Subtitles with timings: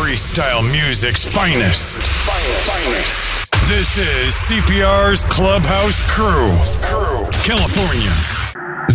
[0.00, 2.00] Freestyle music's finest.
[2.24, 2.64] finest.
[2.72, 3.68] finest.
[3.68, 6.56] This is CPR's Clubhouse Crew.
[6.80, 7.20] Crew.
[7.44, 8.08] California.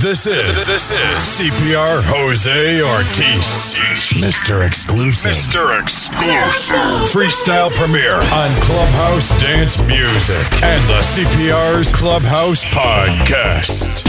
[0.02, 3.78] This is, this is CPR Jose Ortiz.
[4.18, 4.66] Mr.
[4.66, 5.32] Exclusive.
[5.32, 5.80] Mr.
[5.80, 6.74] Exclusive.
[7.14, 14.02] Freestyle premiere on Clubhouse Dance Music and the CPR's Clubhouse Podcast.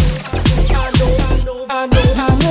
[0.73, 2.47] I know, I know, I know,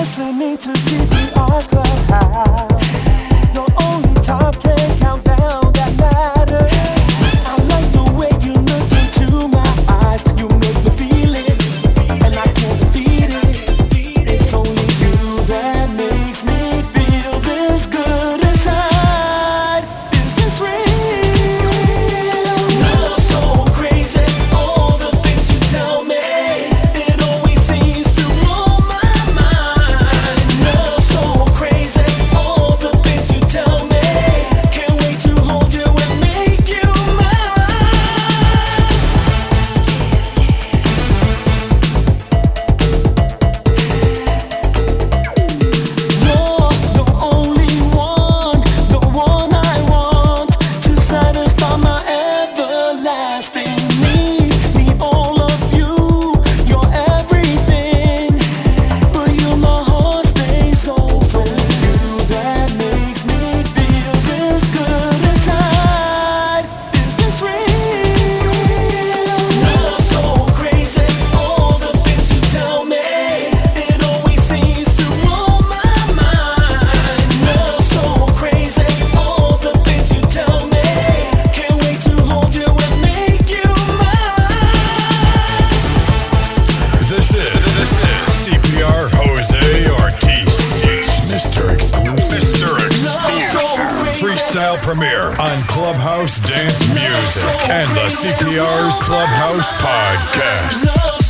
[96.26, 101.25] house dance music and the CPR's Clubhouse Podcast.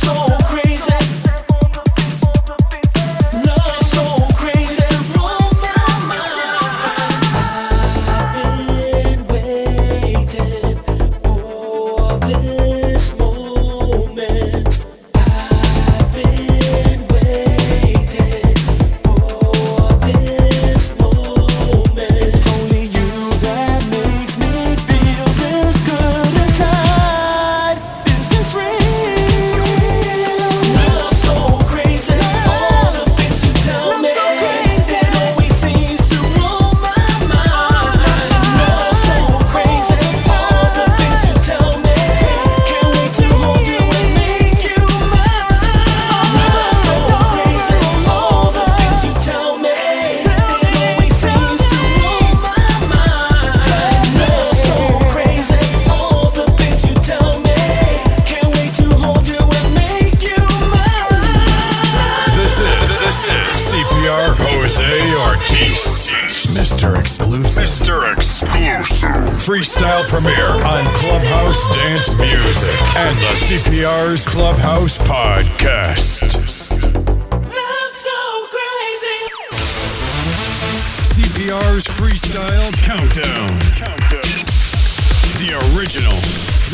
[85.46, 86.18] The original,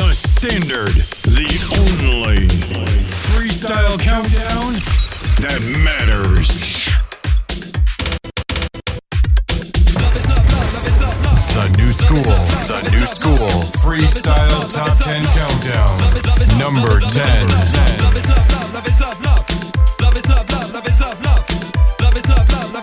[0.01, 0.95] the standard,
[1.29, 1.45] the
[1.77, 2.49] only
[3.29, 4.81] freestyle countdown
[5.45, 6.81] that matters.
[11.53, 12.25] The new school,
[12.65, 13.53] the new school,
[13.85, 15.93] freestyle top 10 countdown,
[16.57, 17.29] number 10.
[18.01, 18.41] Love is love,
[18.73, 19.45] love is love, love.
[20.01, 20.89] Love is love, love, love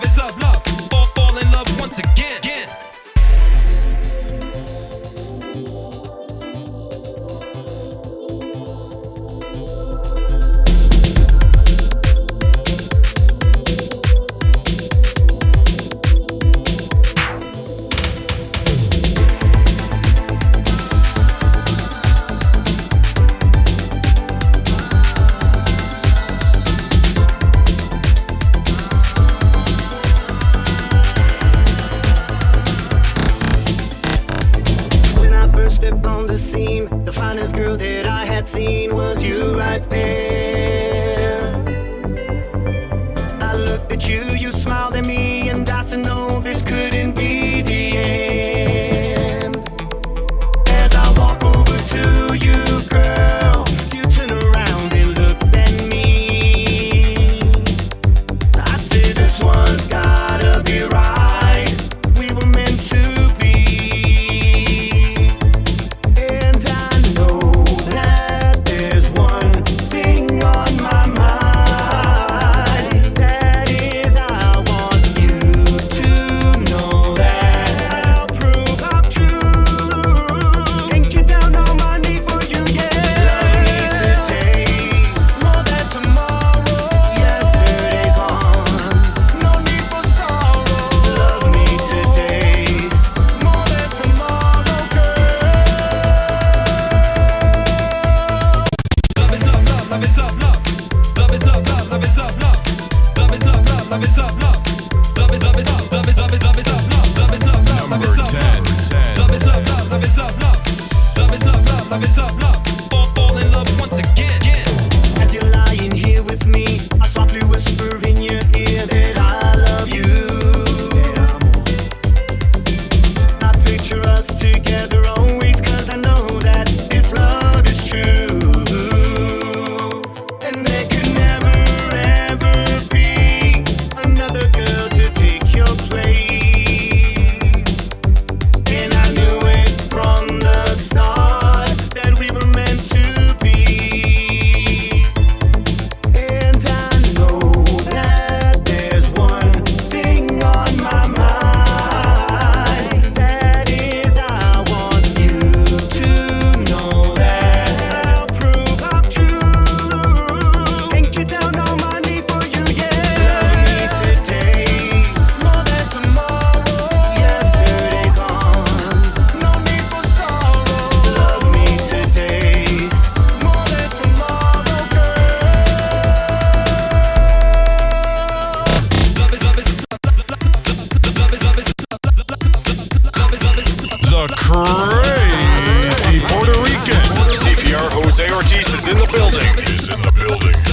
[0.04, 0.62] is love, love.
[0.92, 2.20] Fall, fall in love once again.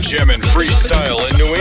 [0.06, 1.55] Jamming freestyle in New England.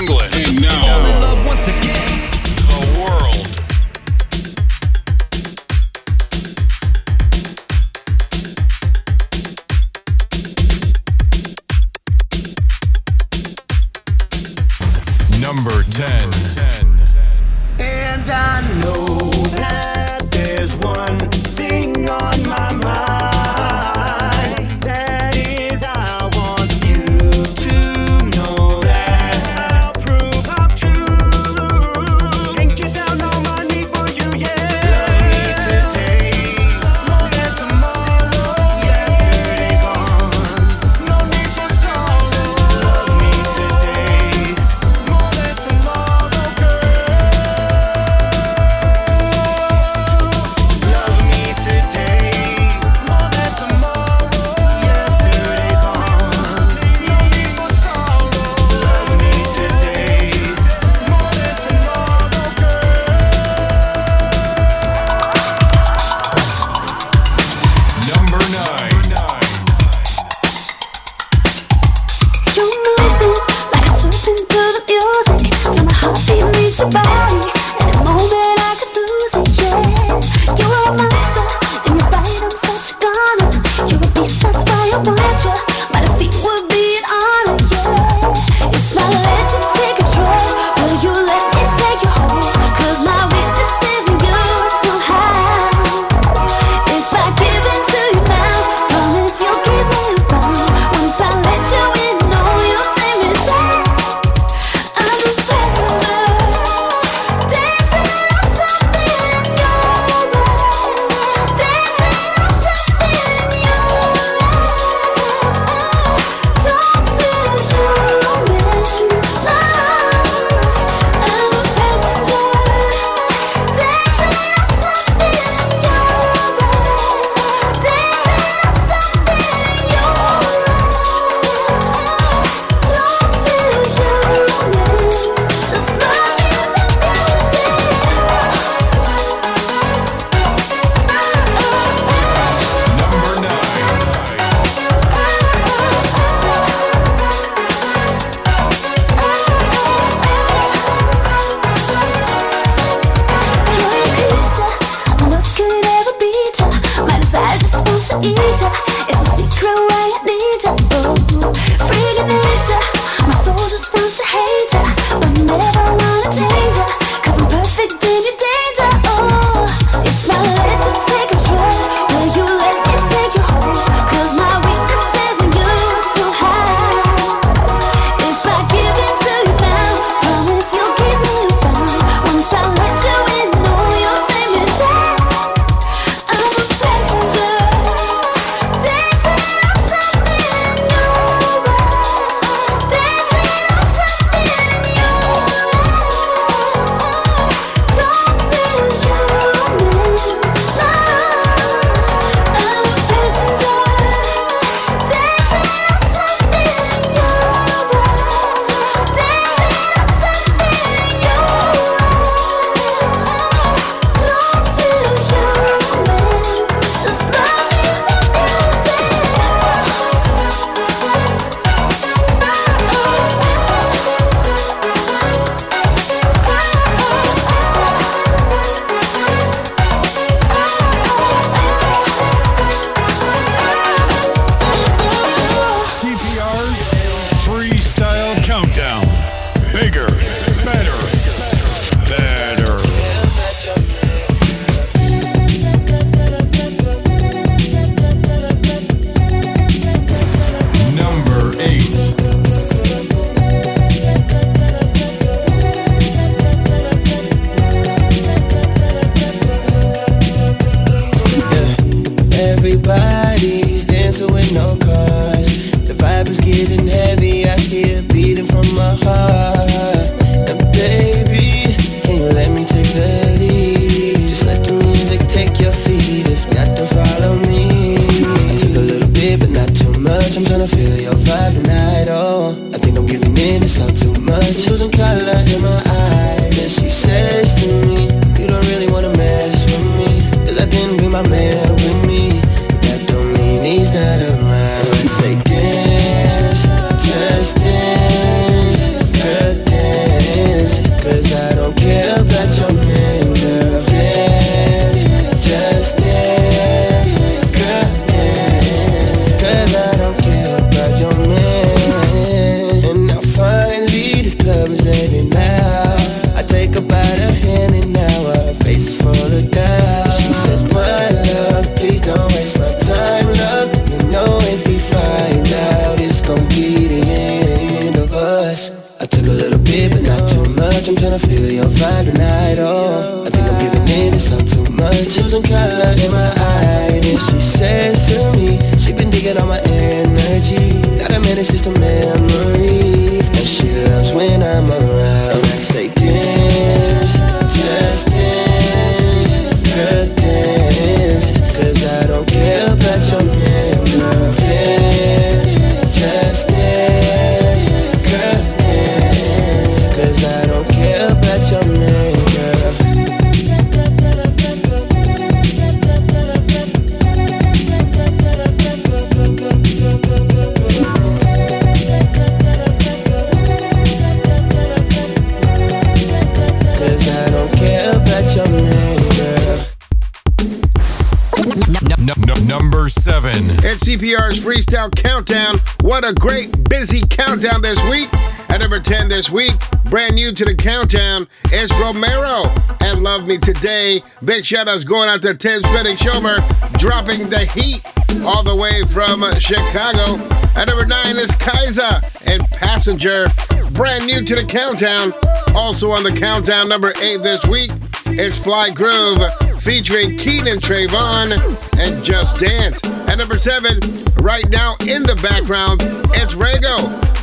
[391.51, 392.43] Is Romero
[392.81, 394.03] and Love Me Today.
[394.23, 396.37] Big shout outs going out to Ted Benning Schomer,
[396.77, 397.81] dropping the heat
[398.23, 400.21] all the way from Chicago.
[400.55, 401.89] At number 9 is Kaiser
[402.27, 403.25] and Passenger,
[403.71, 405.11] brand new to the countdown.
[405.55, 407.71] Also on the countdown, number 8 this week,
[408.07, 409.17] is Fly Groove
[409.61, 411.31] featuring Keenan Trayvon
[411.79, 412.79] and Just Dance.
[413.09, 413.79] At number seven,
[414.17, 415.81] right now in the background,
[416.13, 416.77] it's Rego.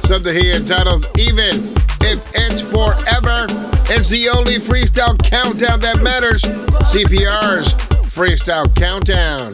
[0.04, 1.52] Something he entitles Even
[2.05, 3.47] If It's Forever.
[3.91, 6.43] It's the only freestyle countdown that matters.
[6.93, 7.69] CPR's
[8.13, 9.51] Freestyle Countdown.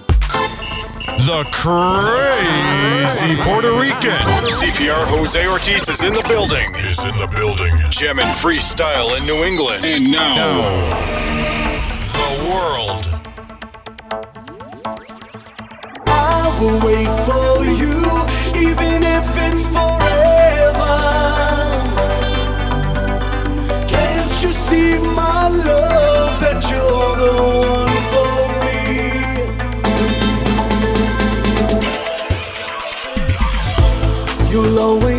[1.27, 4.23] The crazy Puerto Rican.
[4.59, 6.75] CPR Jose Ortiz is in the building.
[6.77, 7.75] Is in the building.
[7.91, 9.85] Gem and freestyle in New England.
[9.85, 10.63] And now,
[12.15, 13.09] the world.
[16.07, 18.25] I will wait for you,
[18.61, 20.99] even if it's forever.
[24.71, 27.33] My love that you're the
[27.81, 28.33] one for
[28.65, 28.81] me?
[34.53, 35.18] You'll always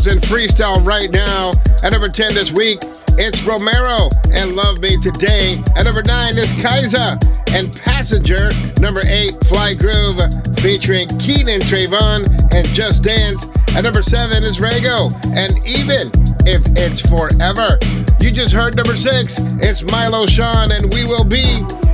[0.00, 1.50] Styles in Freestyle right now.
[1.84, 2.78] At number 10 this week,
[3.18, 5.62] it's Romero and Love Me Today.
[5.76, 7.18] At number 9 is Kaiser
[7.52, 8.48] and Passenger.
[8.80, 10.20] Number 8, Fly Groove
[10.58, 13.44] featuring Keenan Trayvon and Just Dance.
[13.74, 16.10] At number 7 is Rago and Even
[16.46, 17.78] If It's Forever.
[18.20, 21.44] You just heard number 6, it's Milo Sean and We Will Be.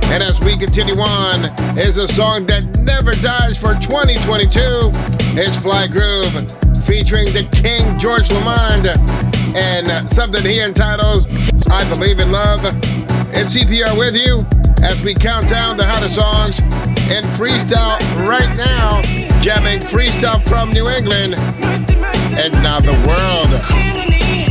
[0.09, 1.45] And as we continue on,
[1.77, 4.59] is a song that never dies for 2022.
[5.39, 8.87] It's Fly Groove featuring the King George Lamond
[9.53, 11.27] and uh, something he entitles
[11.67, 12.63] I Believe in Love.
[13.35, 14.39] It's CPR with you
[14.81, 16.55] as we count down the hottest songs
[17.11, 19.01] and freestyle right now,
[19.43, 21.35] jamming freestyle from New England
[22.39, 23.51] and now the world.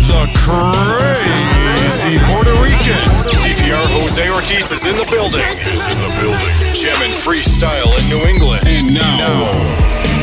[0.07, 3.05] The crazy Puerto Rican.
[3.33, 5.41] CPR Jose Ortiz is in the building.
[5.65, 6.75] Is in the building.
[6.77, 8.63] Jamming freestyle in New England.
[8.69, 9.25] And now.
[9.25, 10.16] now.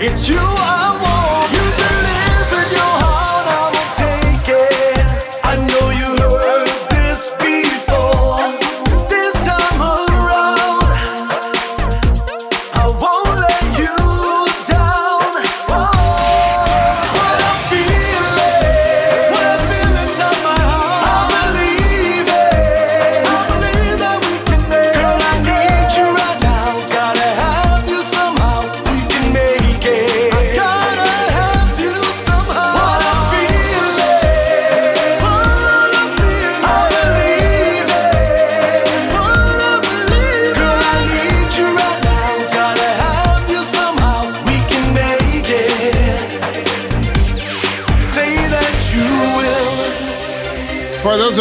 [0.00, 0.83] It's you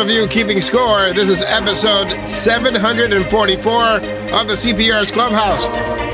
[0.04, 5.64] of you keeping score, this is episode 744 of the CPR's Clubhouse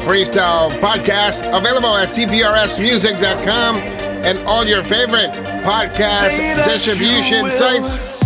[0.04, 5.32] Freestyle Podcast, available at cprsmusic.com and all your favorite
[5.64, 8.20] podcast distribution sites.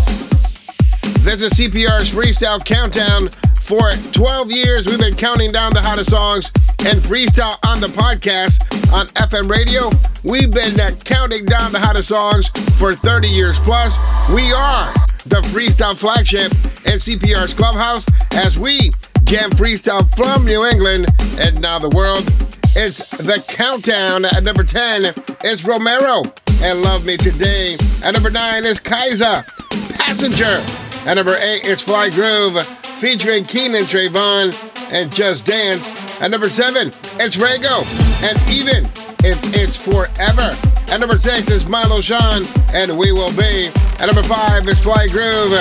[1.24, 3.30] This is CPR's Freestyle Countdown.
[3.62, 6.52] For 12 years, we've been counting down the hottest songs
[6.86, 9.90] and freestyle on the podcast on FM radio.
[10.26, 13.98] We've been uh, counting down the hottest songs for 30 years plus.
[14.30, 14.94] We are
[15.26, 16.52] the freestyle flagship
[16.86, 18.06] in CPR's Clubhouse
[18.36, 18.92] as we
[19.24, 21.08] jam freestyle from New England
[21.40, 22.24] and now the world.
[22.76, 26.24] It's the countdown at number 10 is Romero
[26.62, 27.78] and Love Me Today.
[28.04, 29.46] At number 9 is Kaiser,
[29.94, 30.64] Passenger.
[31.06, 32.66] At number 8 is Fly Groove
[33.00, 34.54] featuring Keenan Trayvon
[34.92, 35.86] and Just Dance.
[36.20, 37.84] At number 7 it's Rago
[38.24, 38.86] and Even
[39.24, 40.73] If It's Forever.
[40.90, 43.68] At number 6 is Milo Sean and We Will Be.
[44.00, 45.54] At number 5 is Fly Groove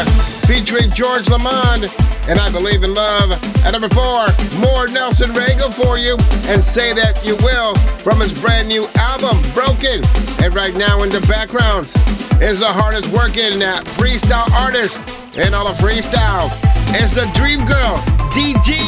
[0.46, 1.90] featuring George Lamond
[2.28, 3.32] and I Believe in Love.
[3.64, 4.26] At number four,
[4.58, 9.40] more Nelson Rago for you, and Say That You Will from his brand new album,
[9.54, 10.04] Broken.
[10.42, 11.94] And right now in the backgrounds
[12.40, 13.58] is the hardest working
[13.98, 14.98] freestyle artist
[15.36, 16.50] in all of freestyle.
[16.94, 17.98] It's the Dream Girl,
[18.34, 18.78] DG.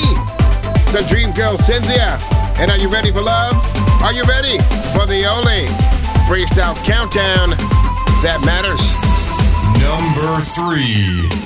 [0.92, 2.18] The Dream Girl, Cynthia.
[2.58, 3.54] And are you ready for love?
[4.02, 4.58] Are you ready
[4.94, 5.66] for the only
[6.26, 7.50] freestyle countdown
[8.22, 8.80] that matters?
[9.80, 11.44] Number three.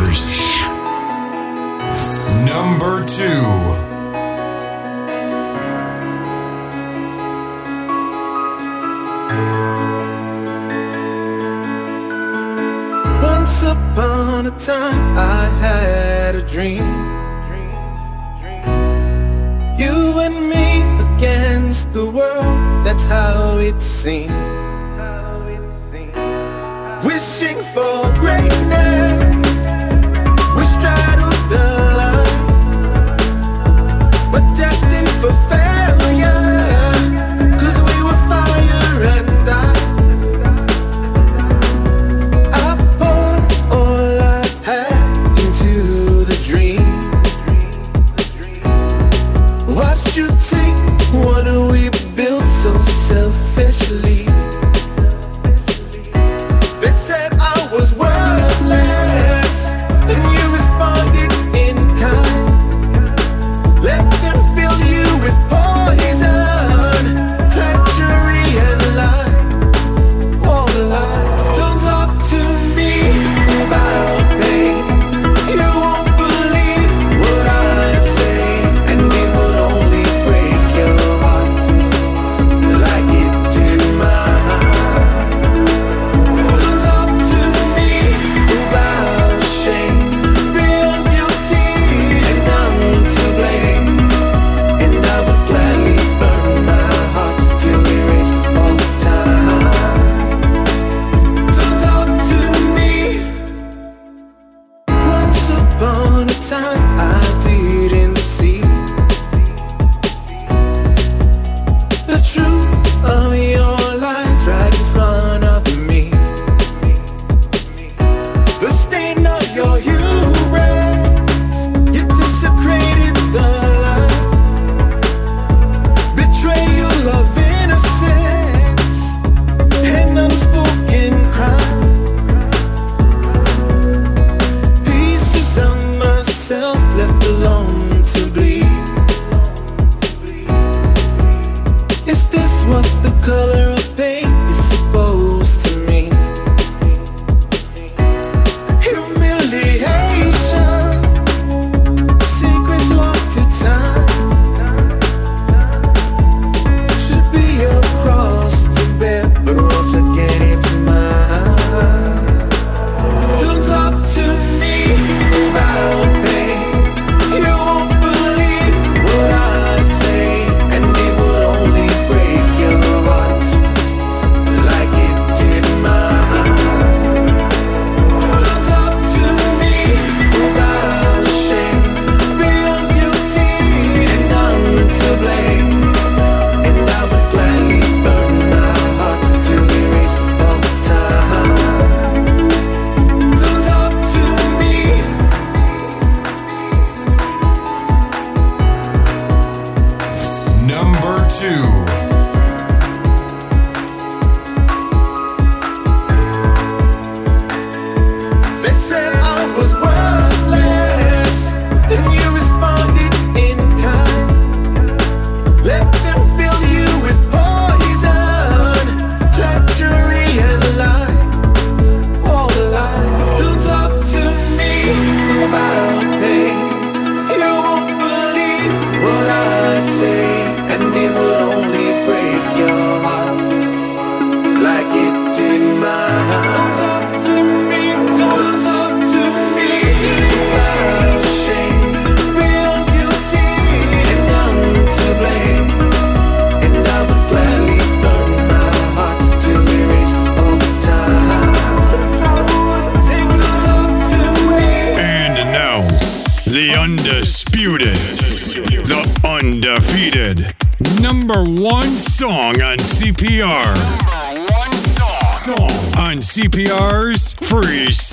[0.00, 0.36] Mars.
[2.46, 3.24] Number 2.
[13.22, 16.86] Once upon a time, I had a dream.
[19.78, 20.82] You and me
[21.14, 24.39] against the world, that's how it seemed.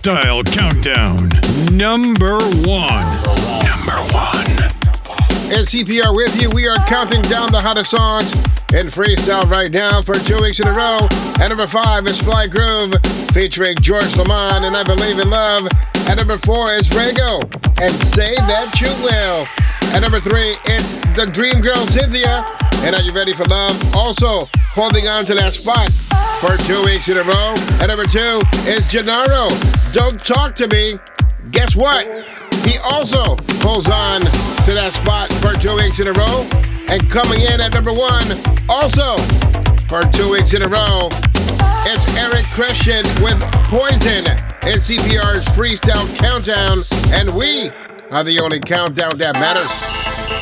[0.07, 1.27] Style Countdown
[1.75, 3.07] number one.
[3.59, 4.47] Number one.
[5.51, 6.49] It's CPR with you.
[6.49, 8.31] We are counting down the hottest songs
[8.71, 10.95] in freestyle right now for two weeks in a row.
[11.43, 12.93] At number five is Fly Groove
[13.33, 15.67] featuring George Lamond and I Believe in Love.
[16.07, 17.43] At number four is Rego
[17.81, 19.43] and Say That You Will.
[19.91, 20.87] At number three, it's
[21.17, 22.47] the Dream Girl Cynthia.
[22.79, 23.75] And Are You Ready for Love?
[23.93, 25.91] Also holding on to that spot
[26.39, 27.51] for two weeks in a row.
[27.83, 28.39] At number two
[28.71, 29.49] is Gennaro
[29.93, 30.99] don't Talk to Me.
[31.51, 32.05] Guess what?
[32.65, 36.45] He also holds on to that spot for two weeks in a row.
[36.89, 38.23] And coming in at number one,
[38.69, 39.15] also
[39.87, 41.09] for two weeks in a row,
[41.87, 43.39] it's Eric Christian with
[43.71, 44.27] Poison.
[44.67, 46.83] and CPR's Freestyle Countdown,
[47.15, 47.71] and we
[48.11, 49.71] are the only countdown that matters.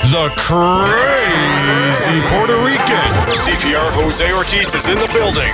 [0.09, 3.05] The crazy Puerto Rican.
[3.33, 5.53] CPR Jose Ortiz is in the building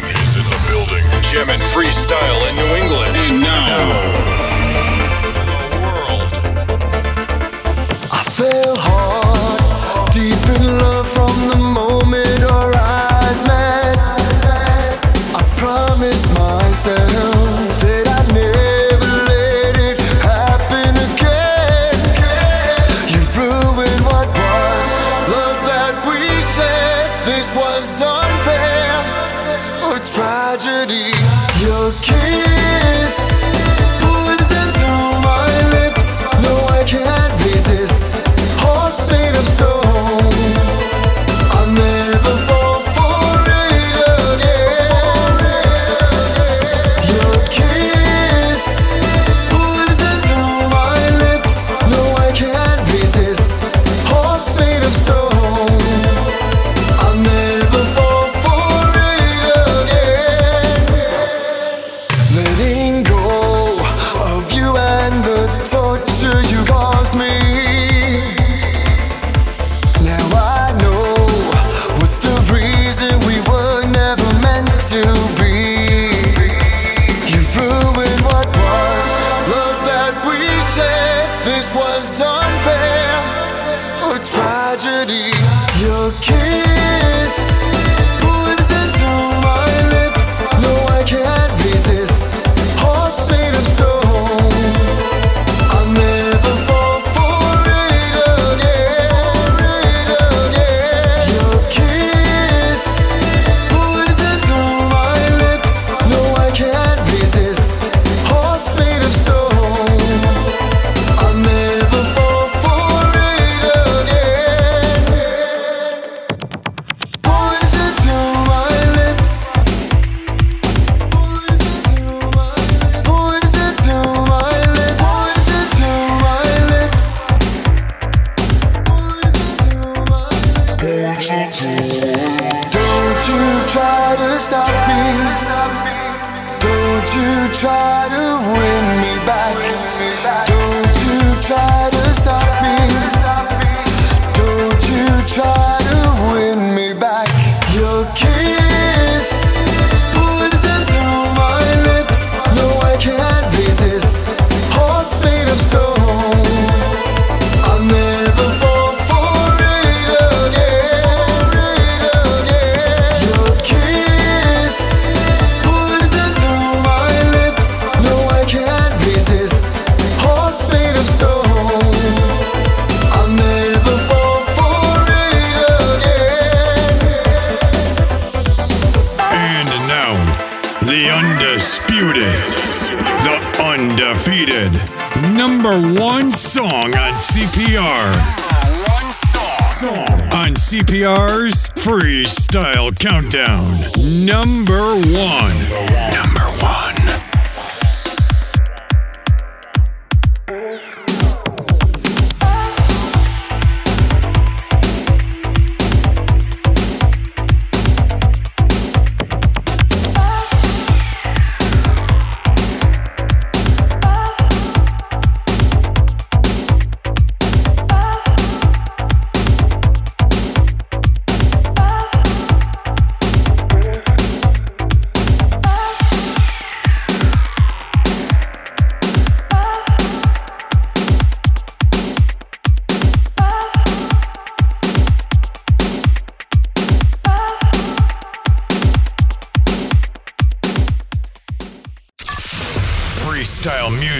[1.32, 3.16] jamming freestyle in New England.
[3.16, 3.88] And now,
[5.40, 6.34] the world.
[8.12, 9.31] I fell hard.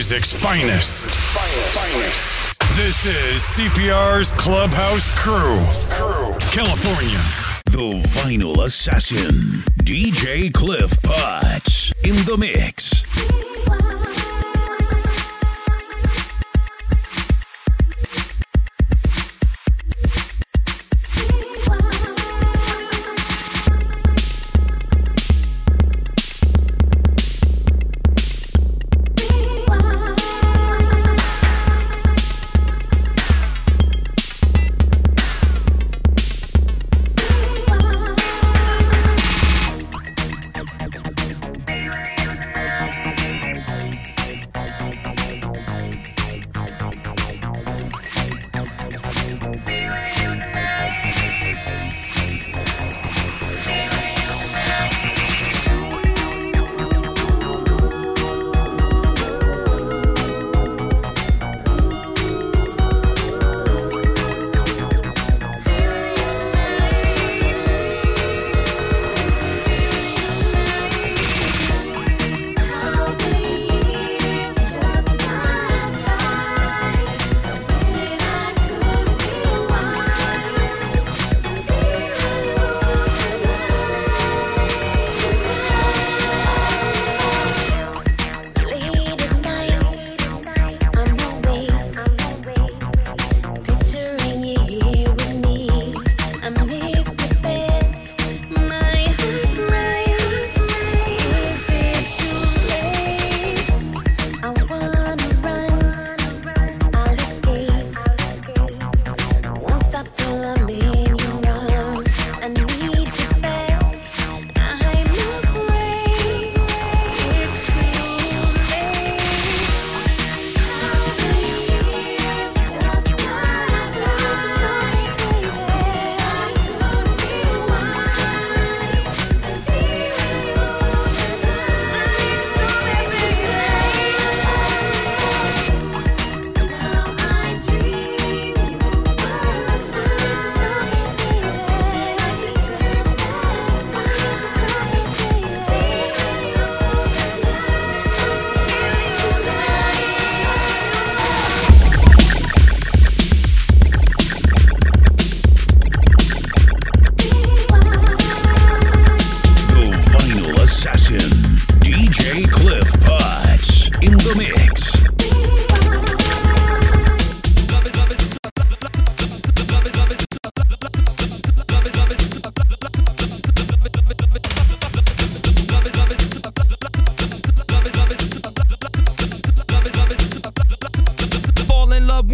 [0.02, 1.06] music's finest.
[1.06, 1.78] finest.
[1.78, 2.76] finest.
[2.76, 5.60] This is CPR's Clubhouse Crew.
[5.92, 6.32] Crew.
[6.52, 7.20] California.
[7.66, 13.01] The Vinyl Assassin, DJ Cliff Potts, in the mix.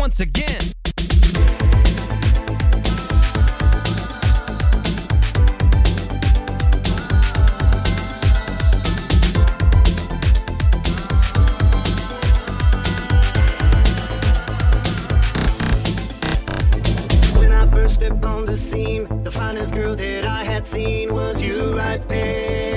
[0.08, 0.62] once again.
[17.36, 21.44] When I first stepped on the scene, the finest girl that I had seen was
[21.44, 22.77] you right there.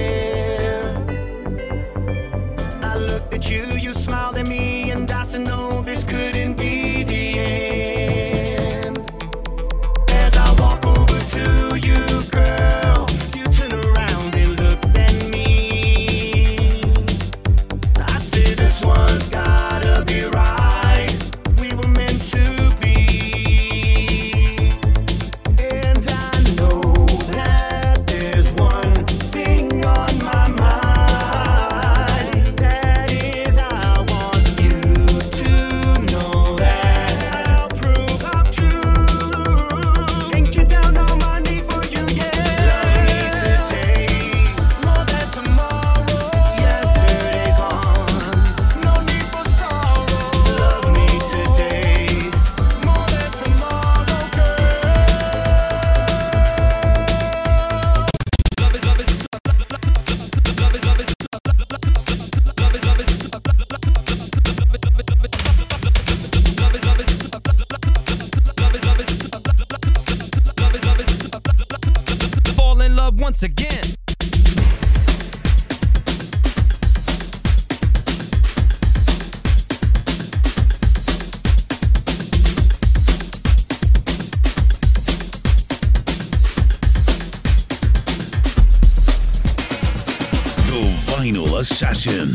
[91.61, 92.31] assassin,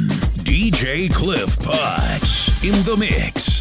[0.45, 3.54] DJ Cliff Potts, in the mix.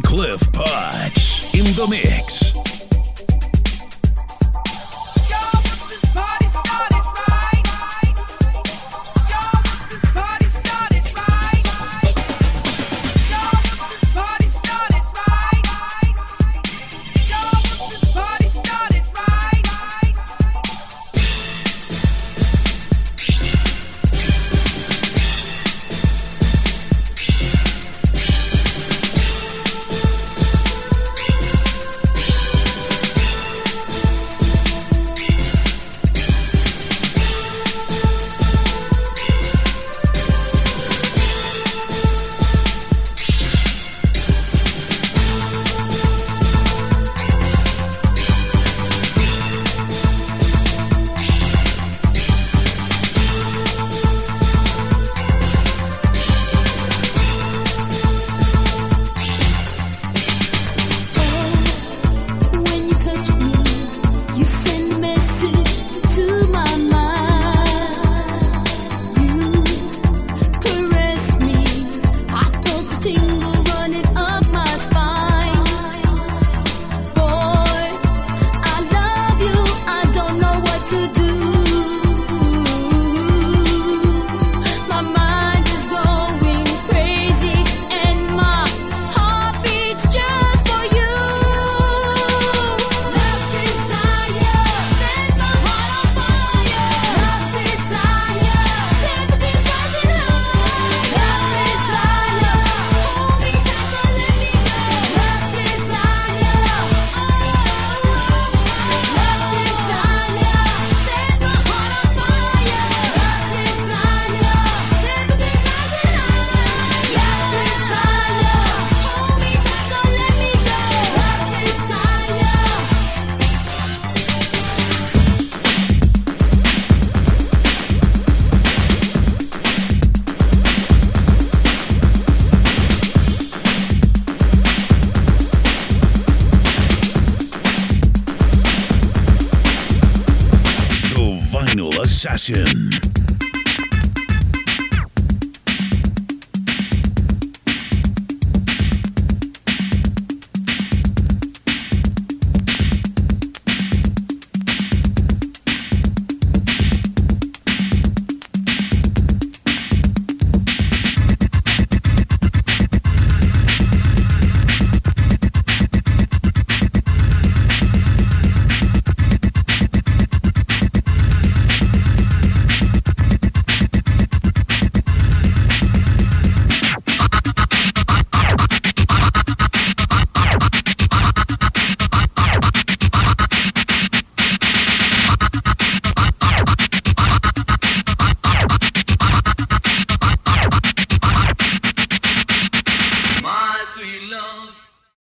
[0.00, 0.43] Cliff.